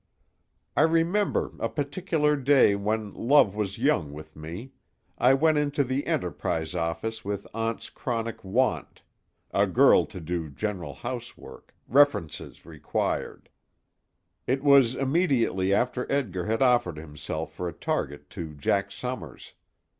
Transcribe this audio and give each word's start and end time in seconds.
I 0.75 0.81
remember 0.81 1.51
a 1.59 1.69
particular 1.69 2.35
day 2.35 2.73
when 2.73 3.13
love 3.13 3.53
was 3.53 3.77
young 3.77 4.13
with 4.13 4.35
me, 4.35 4.71
I 5.19 5.35
went 5.35 5.59
into 5.59 5.83
the 5.83 6.07
Enterprise 6.07 6.73
office 6.73 7.23
with 7.23 7.45
Aunt's 7.53 7.91
chronic 7.91 8.43
"want," 8.43 9.03
"A 9.51 9.67
girl 9.67 10.07
to 10.07 10.19
do 10.19 10.49
general 10.49 10.95
housework 10.95 11.75
references 11.87 12.65
required." 12.65 13.47
It 14.47 14.63
was 14.63 14.95
immediately 14.95 15.71
after 15.71 16.11
Edgar 16.11 16.45
had 16.47 16.63
offered 16.63 16.97
himself 16.97 17.53
for 17.53 17.67
a 17.67 17.71
target 17.71 18.31
to 18.31 18.55
Jack 18.55 18.89
Summers. 18.91 19.53